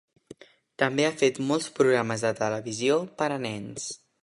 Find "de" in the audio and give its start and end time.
2.29-2.33